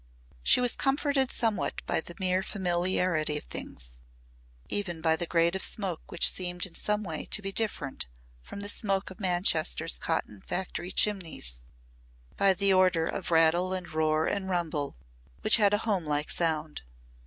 [0.41, 3.99] She was comforted somewhat by the mere familiarity of things
[4.67, 8.07] even by the grade of smoke which seemed in some way to be different
[8.41, 11.61] from the smoke of Manchester's cotton factory chimneys
[12.35, 14.97] by the order of rattle and roar and rumble,
[15.41, 16.81] which had a homelike sound.